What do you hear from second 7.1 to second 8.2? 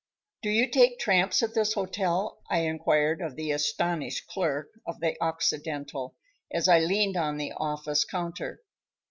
on the office